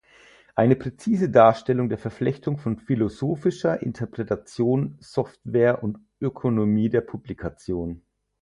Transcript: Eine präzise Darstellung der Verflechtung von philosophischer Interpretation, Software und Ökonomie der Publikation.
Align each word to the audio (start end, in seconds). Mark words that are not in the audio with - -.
Eine 0.55 0.75
präzise 0.75 1.29
Darstellung 1.29 1.87
der 1.87 1.99
Verflechtung 1.99 2.57
von 2.57 2.75
philosophischer 2.79 3.83
Interpretation, 3.83 4.97
Software 4.99 5.83
und 5.83 5.99
Ökonomie 6.19 6.89
der 6.89 7.01
Publikation. 7.01 8.01